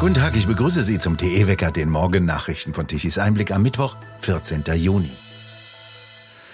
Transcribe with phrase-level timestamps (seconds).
[0.00, 4.62] Guten Tag, ich begrüße Sie zum TE-Wecker, den Morgennachrichten von Tichys Einblick am Mittwoch, 14.
[4.76, 5.10] Juni.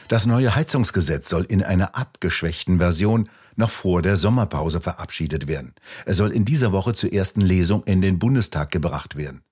[0.09, 5.75] Das neue Heizungsgesetz soll in einer abgeschwächten Version noch vor der Sommerpause verabschiedet werden.
[6.07, 9.43] Es soll in dieser Woche zur ersten Lesung in den Bundestag gebracht werden.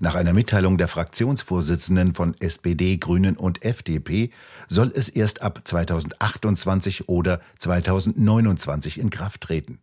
[0.00, 4.30] Nach einer Mitteilung der Fraktionsvorsitzenden von SPD, Grünen und FDP
[4.66, 9.78] soll es erst ab 2028 oder 2029 in Kraft treten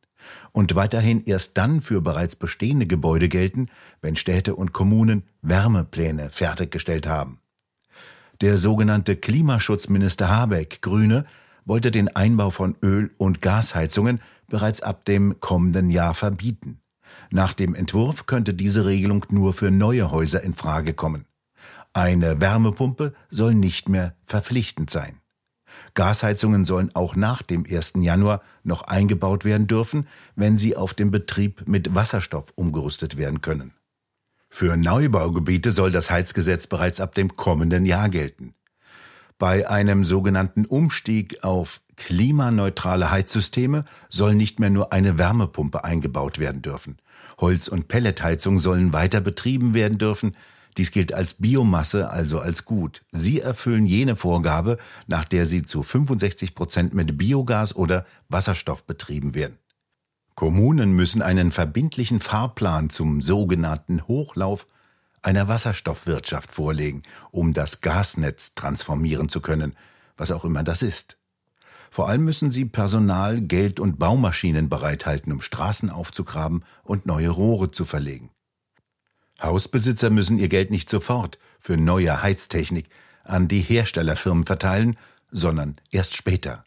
[0.51, 3.67] und weiterhin erst dann für bereits bestehende Gebäude gelten,
[4.02, 7.39] wenn Städte und Kommunen Wärmepläne fertiggestellt haben.
[8.41, 11.25] Der sogenannte Klimaschutzminister Habeck, Grüne,
[11.66, 16.80] wollte den Einbau von Öl- und Gasheizungen bereits ab dem kommenden Jahr verbieten.
[17.31, 21.25] Nach dem Entwurf könnte diese Regelung nur für neue Häuser in Frage kommen.
[21.94, 25.19] Eine Wärmepumpe soll nicht mehr verpflichtend sein.
[25.93, 27.93] Gasheizungen sollen auch nach dem 1.
[27.97, 33.73] Januar noch eingebaut werden dürfen, wenn sie auf dem Betrieb mit Wasserstoff umgerüstet werden können.
[34.50, 38.53] Für Neubaugebiete soll das Heizgesetz bereits ab dem kommenden Jahr gelten.
[39.38, 46.61] Bei einem sogenannten Umstieg auf klimaneutrale Heizsysteme soll nicht mehr nur eine Wärmepumpe eingebaut werden
[46.61, 46.97] dürfen.
[47.38, 50.35] Holz- und Pelletheizung sollen weiter betrieben werden dürfen,
[50.78, 53.04] dies gilt als Biomasse, also als gut.
[53.12, 59.36] Sie erfüllen jene Vorgabe, nach der sie zu 65 Prozent mit Biogas oder Wasserstoff betrieben
[59.36, 59.58] werden.
[60.36, 64.68] Kommunen müssen einen verbindlichen Fahrplan zum sogenannten Hochlauf
[65.22, 69.76] einer Wasserstoffwirtschaft vorlegen, um das Gasnetz transformieren zu können,
[70.18, 71.18] was auch immer das ist.
[71.90, 77.72] Vor allem müssen sie Personal, Geld und Baumaschinen bereithalten, um Straßen aufzugraben und neue Rohre
[77.72, 78.30] zu verlegen.
[79.41, 82.89] Hausbesitzer müssen ihr Geld nicht sofort für neue Heiztechnik
[83.23, 84.97] an die Herstellerfirmen verteilen,
[85.31, 86.64] sondern erst später.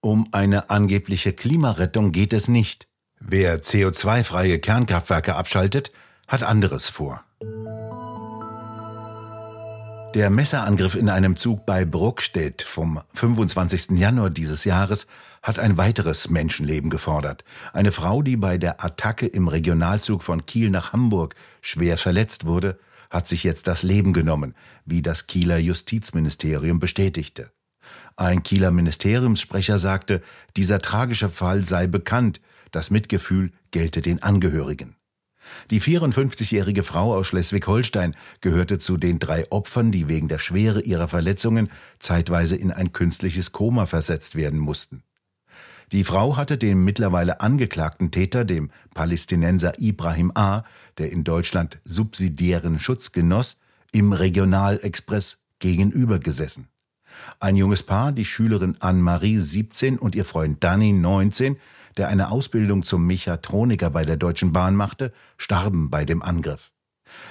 [0.00, 2.88] Um eine angebliche Klimarettung geht es nicht.
[3.18, 5.92] Wer CO2-freie Kernkraftwerke abschaltet,
[6.28, 7.23] hat anderes vor.
[10.14, 13.98] Der Messerangriff in einem Zug bei Bruckstedt vom 25.
[13.98, 15.08] Januar dieses Jahres
[15.42, 17.42] hat ein weiteres Menschenleben gefordert.
[17.72, 22.78] Eine Frau, die bei der Attacke im Regionalzug von Kiel nach Hamburg schwer verletzt wurde,
[23.10, 27.50] hat sich jetzt das Leben genommen, wie das Kieler Justizministerium bestätigte.
[28.14, 30.22] Ein Kieler Ministeriumssprecher sagte,
[30.56, 32.40] dieser tragische Fall sei bekannt,
[32.70, 34.94] das Mitgefühl gelte den Angehörigen.
[35.70, 41.08] Die 54-jährige Frau aus Schleswig-Holstein gehörte zu den drei Opfern, die wegen der Schwere ihrer
[41.08, 45.02] Verletzungen zeitweise in ein künstliches Koma versetzt werden mussten.
[45.92, 50.64] Die Frau hatte dem mittlerweile angeklagten Täter, dem Palästinenser Ibrahim A.,
[50.98, 53.58] der in Deutschland subsidiären Schutz genoss,
[53.92, 56.68] im Regionalexpress gegenüber gesessen.
[57.40, 61.56] Ein junges Paar, die Schülerin Anne-Marie 17 und ihr Freund Danny 19,
[61.96, 66.70] der eine Ausbildung zum Mechatroniker bei der Deutschen Bahn machte, starben bei dem Angriff.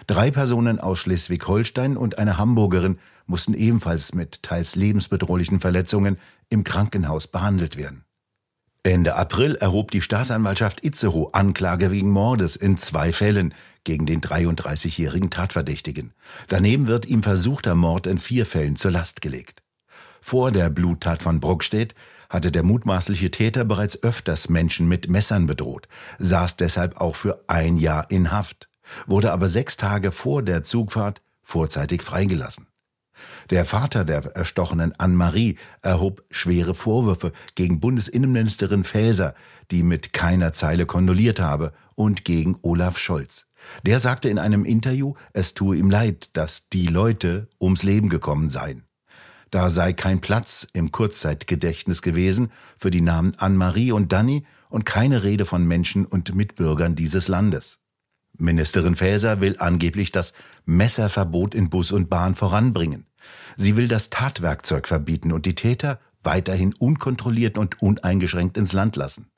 [0.08, 6.18] Drei Personen aus Schleswig-Holstein und eine Hamburgerin mussten ebenfalls mit teils lebensbedrohlichen Verletzungen
[6.50, 8.06] im Krankenhaus behandelt werden.
[8.86, 13.54] Ende April erhob die Staatsanwaltschaft Itzehoe Anklage wegen Mordes in zwei Fällen
[13.86, 16.14] gegen den 33-jährigen Tatverdächtigen.
[16.50, 19.63] Daneben wird ihm versuchter Mord in vier Fällen zur Last gelegt.
[20.26, 21.96] Vor der Bluttat von Bruckstedt
[22.30, 27.76] hatte der mutmaßliche Täter bereits öfters Menschen mit Messern bedroht, saß deshalb auch für ein
[27.78, 28.70] Jahr in Haft,
[29.06, 32.68] wurde aber sechs Tage vor der Zugfahrt vorzeitig freigelassen.
[33.50, 39.36] Der Vater der erstochenen Anne-Marie erhob schwere Vorwürfe gegen Bundesinnenministerin Faeser,
[39.72, 43.48] die mit keiner Zeile kondoliert habe, und gegen Olaf Scholz.
[43.86, 48.50] Der sagte in einem Interview, es tue ihm leid, dass die Leute ums Leben gekommen
[48.50, 48.86] seien.
[49.54, 55.22] Da sei kein Platz im Kurzzeitgedächtnis gewesen für die Namen Anne-Marie und Danny und keine
[55.22, 57.78] Rede von Menschen und Mitbürgern dieses Landes.
[58.36, 60.34] Ministerin Faeser will angeblich das
[60.66, 63.06] Messerverbot in Bus und Bahn voranbringen.
[63.56, 69.30] Sie will das Tatwerkzeug verbieten und die Täter weiterhin unkontrolliert und uneingeschränkt ins Land lassen.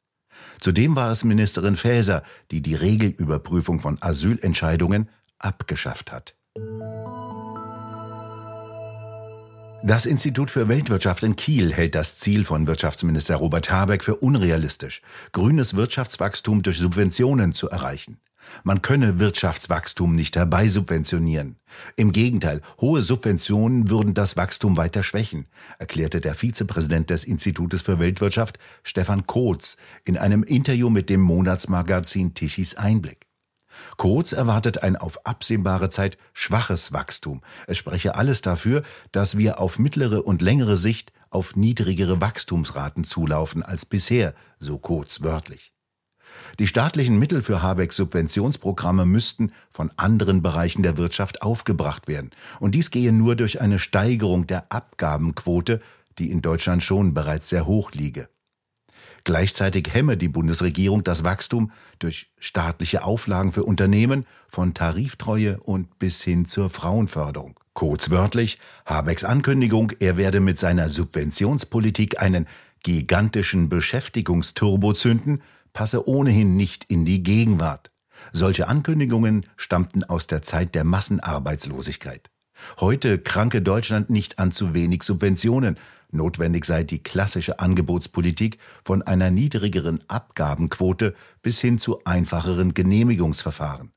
[0.62, 5.09] Zudem war es Ministerin Faeser, die die Regelüberprüfung von Asylentscheidungen
[5.40, 6.38] abgeschafft hat.
[9.84, 15.02] Das Institut für Weltwirtschaft in Kiel hält das Ziel von Wirtschaftsminister Robert Habeck für unrealistisch,
[15.32, 18.18] grünes Wirtschaftswachstum durch Subventionen zu erreichen.
[18.64, 21.58] Man könne Wirtschaftswachstum nicht herbeisubventionieren.
[21.96, 25.48] Im Gegenteil, hohe Subventionen würden das Wachstum weiter schwächen,
[25.80, 32.34] erklärte der Vizepräsident des Institutes für Weltwirtschaft, Stefan Kotz, in einem Interview mit dem Monatsmagazin
[32.34, 33.25] Tichys Einblick.
[33.98, 37.42] Kurz erwartet ein auf absehbare Zeit schwaches Wachstum.
[37.68, 43.64] Es spreche alles dafür, dass wir auf mittlere und längere Sicht auf niedrigere Wachstumsraten zulaufen
[43.64, 45.74] als bisher, so Kurz wörtlich.
[46.60, 52.32] Die staatlichen Mittel für Habecks Subventionsprogramme müssten von anderen Bereichen der Wirtschaft aufgebracht werden.
[52.60, 55.82] Und dies gehe nur durch eine Steigerung der Abgabenquote,
[56.18, 58.30] die in Deutschland schon bereits sehr hoch liege.
[59.26, 66.24] Gleichzeitig hemme die Bundesregierung das Wachstum durch staatliche Auflagen für Unternehmen von Tariftreue und bis
[66.24, 67.60] hin zur Frauenförderung.
[67.74, 72.46] Kurzwörtlich Habecks Ankündigung, er werde mit seiner Subventionspolitik einen
[72.84, 75.42] gigantischen Beschäftigungsturbo zünden,
[75.74, 77.90] passe ohnehin nicht in die Gegenwart.
[78.32, 82.30] Solche Ankündigungen stammten aus der Zeit der Massenarbeitslosigkeit.
[82.80, 85.78] Heute kranke Deutschland nicht an zu wenig Subventionen,
[86.16, 93.91] Notwendig sei die klassische Angebotspolitik von einer niedrigeren Abgabenquote bis hin zu einfacheren Genehmigungsverfahren.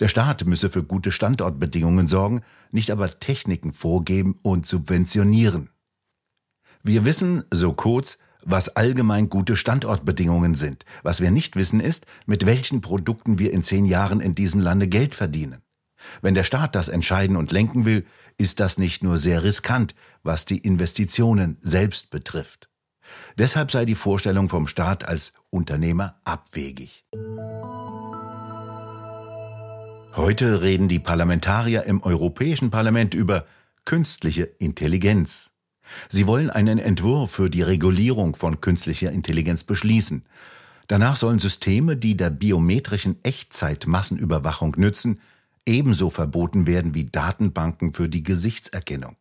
[0.00, 2.40] Der Staat müsse für gute Standortbedingungen sorgen,
[2.70, 5.70] nicht aber Techniken vorgeben und subventionieren.
[6.82, 10.84] Wir wissen, so kurz, was allgemein gute Standortbedingungen sind.
[11.02, 14.88] Was wir nicht wissen ist, mit welchen Produkten wir in zehn Jahren in diesem Lande
[14.88, 15.62] Geld verdienen.
[16.20, 18.06] Wenn der Staat das entscheiden und lenken will,
[18.38, 22.68] ist das nicht nur sehr riskant, was die Investitionen selbst betrifft.
[23.36, 27.04] Deshalb sei die Vorstellung vom Staat als Unternehmer abwegig.
[30.14, 33.46] Heute reden die Parlamentarier im Europäischen Parlament über
[33.84, 35.50] künstliche Intelligenz.
[36.08, 40.24] Sie wollen einen Entwurf für die Regulierung von künstlicher Intelligenz beschließen.
[40.86, 45.20] Danach sollen Systeme, die der biometrischen Echtzeitmassenüberwachung nützen,
[45.66, 49.16] ebenso verboten werden wie Datenbanken für die Gesichtserkennung.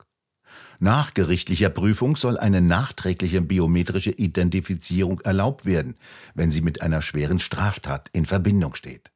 [0.80, 5.96] Nach gerichtlicher Prüfung soll eine nachträgliche biometrische Identifizierung erlaubt werden,
[6.34, 9.12] wenn sie mit einer schweren Straftat in Verbindung steht.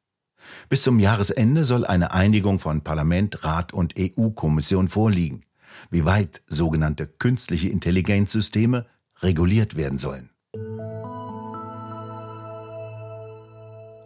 [0.68, 5.42] Bis zum Jahresende soll eine Einigung von Parlament, Rat und EU-Kommission vorliegen,
[5.90, 8.86] wie weit sogenannte künstliche Intelligenzsysteme
[9.20, 10.30] reguliert werden sollen.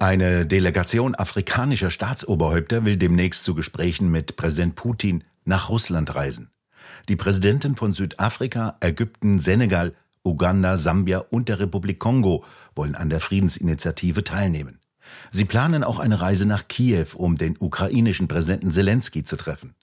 [0.03, 6.51] Eine Delegation afrikanischer Staatsoberhäupter will demnächst zu Gesprächen mit Präsident Putin nach Russland reisen.
[7.11, 13.21] Die Präsidenten von Südafrika, Ägypten, Senegal, Uganda, Sambia und der Republik Kongo wollen an der
[13.21, 14.79] Friedensinitiative teilnehmen.
[15.33, 19.75] Sie planen auch eine Reise nach Kiew, um den ukrainischen Präsidenten Zelensky zu treffen.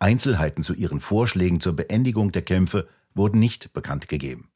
[0.00, 4.49] Einzelheiten zu ihren Vorschlägen zur Beendigung der Kämpfe wurden nicht bekannt gegeben.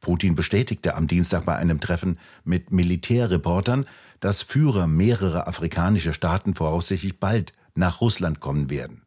[0.00, 3.86] Putin bestätigte am Dienstag bei einem Treffen mit Militärreportern,
[4.20, 9.02] dass Führer mehrerer afrikanischer Staaten voraussichtlich bald nach Russland kommen werden.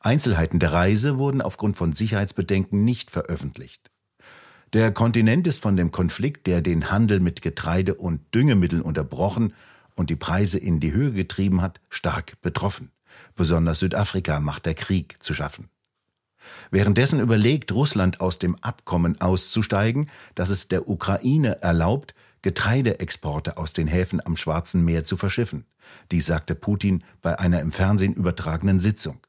[0.00, 3.90] Einzelheiten der Reise wurden aufgrund von Sicherheitsbedenken nicht veröffentlicht.
[4.72, 9.52] Der Kontinent ist von dem Konflikt, der den Handel mit Getreide und Düngemitteln unterbrochen
[9.94, 12.90] und die Preise in die Höhe getrieben hat, stark betroffen.
[13.34, 15.68] Besonders Südafrika macht der Krieg zu schaffen.
[16.70, 23.86] Währenddessen überlegt Russland aus dem Abkommen auszusteigen, das es der Ukraine erlaubt, Getreideexporte aus den
[23.86, 25.64] Häfen am Schwarzen Meer zu verschiffen.
[26.10, 29.20] Dies sagte Putin bei einer im Fernsehen übertragenen Sitzung.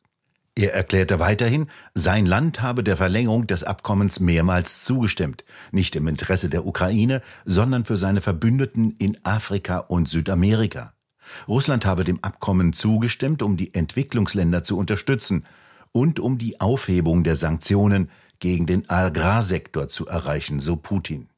[0.55, 6.47] Er erklärte weiterhin, sein Land habe der Verlängerung des Abkommens mehrmals zugestimmt, nicht im Interesse
[6.47, 10.93] der Ukraine, sondern für seine Verbündeten in Afrika und Südamerika.
[11.47, 15.45] Russland habe dem Abkommen zugestimmt, um die Entwicklungsländer zu unterstützen
[15.93, 18.09] und um die Aufhebung der Sanktionen
[18.39, 21.29] gegen den Agrarsektor zu erreichen, so Putin.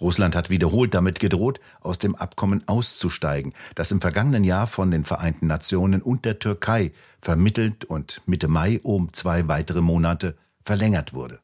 [0.00, 5.04] Russland hat wiederholt damit gedroht, aus dem Abkommen auszusteigen, das im vergangenen Jahr von den
[5.04, 11.40] Vereinten Nationen und der Türkei vermittelt und Mitte Mai um zwei weitere Monate verlängert wurde.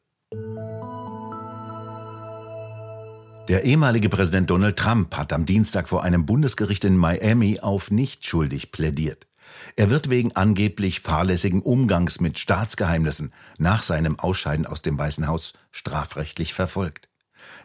[3.47, 8.25] Der ehemalige Präsident Donald Trump hat am Dienstag vor einem Bundesgericht in Miami auf nicht
[8.25, 9.27] schuldig plädiert.
[9.75, 15.53] Er wird wegen angeblich fahrlässigen Umgangs mit Staatsgeheimnissen nach seinem Ausscheiden aus dem Weißen Haus
[15.71, 17.09] strafrechtlich verfolgt.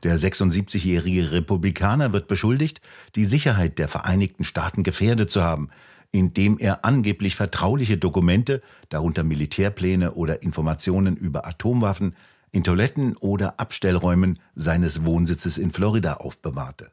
[0.03, 2.81] Der 76-jährige Republikaner wird beschuldigt,
[3.15, 5.71] die Sicherheit der Vereinigten Staaten gefährdet zu haben,
[6.13, 12.15] indem er angeblich vertrauliche Dokumente, darunter Militärpläne oder Informationen über Atomwaffen,
[12.53, 16.91] in Toiletten oder Abstellräumen seines Wohnsitzes in Florida aufbewahrte.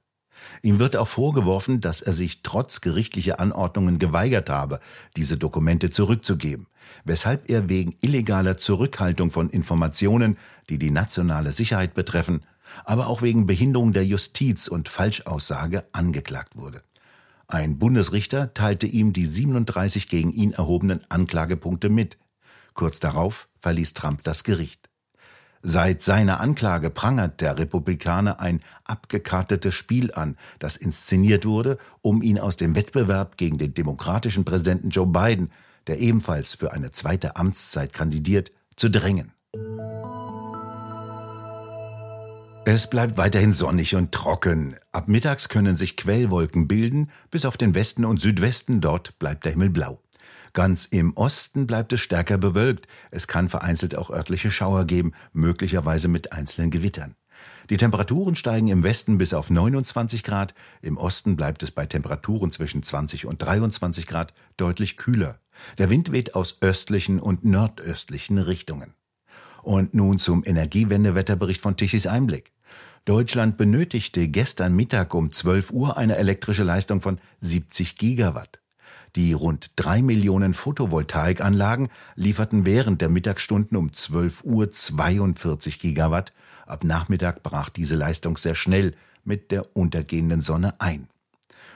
[0.62, 4.80] Ihm wird auch vorgeworfen, dass er sich trotz gerichtlicher Anordnungen geweigert habe,
[5.16, 6.68] diese Dokumente zurückzugeben,
[7.06, 10.38] weshalb er wegen illegaler Zurückhaltung von Informationen,
[10.70, 12.42] die die nationale Sicherheit betreffen,
[12.86, 16.82] aber auch wegen Behinderung der Justiz und Falschaussage angeklagt wurde.
[17.48, 22.18] Ein Bundesrichter teilte ihm die 37 gegen ihn erhobenen Anklagepunkte mit.
[22.74, 24.90] Kurz darauf verließ Trump das Gericht.
[25.66, 32.38] Seit seiner Anklage prangert der Republikaner ein abgekartetes Spiel an, das inszeniert wurde, um ihn
[32.38, 35.52] aus dem Wettbewerb gegen den demokratischen Präsidenten Joe Biden,
[35.88, 39.32] der ebenfalls für eine zweite Amtszeit kandidiert, zu drängen.
[42.66, 44.76] Es bleibt weiterhin sonnig und trocken.
[44.92, 49.54] Ab mittags können sich Quellwolken bilden, bis auf den Westen und Südwesten dort bleibt der
[49.54, 50.03] Himmel blau.
[50.54, 52.88] Ganz im Osten bleibt es stärker bewölkt.
[53.12, 57.16] Es kann vereinzelt auch örtliche Schauer geben, möglicherweise mit einzelnen Gewittern.
[57.70, 62.52] Die Temperaturen steigen im Westen bis auf 29 Grad, im Osten bleibt es bei Temperaturen
[62.52, 65.40] zwischen 20 und 23 Grad deutlich kühler.
[65.78, 68.94] Der Wind weht aus östlichen und nordöstlichen Richtungen.
[69.62, 72.52] Und nun zum Energiewendewetterbericht von Tichys Einblick.
[73.06, 78.63] Deutschland benötigte gestern Mittag um 12 Uhr eine elektrische Leistung von 70 Gigawatt.
[79.16, 86.34] Die rund drei Millionen Photovoltaikanlagen lieferten während der Mittagsstunden um 12 Uhr 42 Gigawatt.
[86.66, 91.08] Ab Nachmittag brach diese Leistung sehr schnell mit der untergehenden Sonne ein.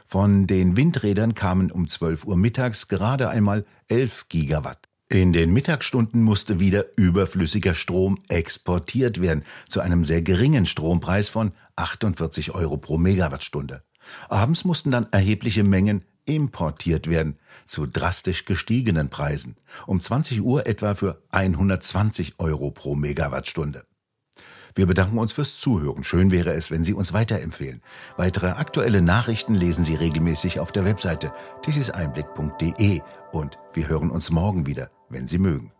[0.05, 4.79] Von den Windrädern kamen um 12 Uhr mittags gerade einmal 11 Gigawatt.
[5.09, 11.51] In den Mittagsstunden musste wieder überflüssiger Strom exportiert werden, zu einem sehr geringen Strompreis von
[11.75, 13.83] 48 Euro pro Megawattstunde.
[14.27, 19.55] Abends mussten dann erhebliche Mengen importiert werden, zu drastisch gestiegenen Preisen,
[19.87, 23.83] um 20 Uhr etwa für 120 Euro pro Megawattstunde.
[24.75, 26.03] Wir bedanken uns fürs Zuhören.
[26.03, 27.81] Schön wäre es, wenn Sie uns weiterempfehlen.
[28.15, 34.67] Weitere aktuelle Nachrichten lesen Sie regelmäßig auf der Webseite tischiseinblick.de und wir hören uns morgen
[34.67, 35.71] wieder wenn Sie mögen.